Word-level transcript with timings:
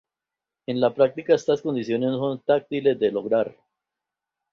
En 0.65 0.79
la 0.81 0.89
práctica, 0.95 1.35
estas 1.35 1.61
condiciones 1.61 2.09
no 2.09 2.17
son 2.17 2.41
fáciles 2.41 2.99
de 2.99 3.11
lograr. 3.11 3.55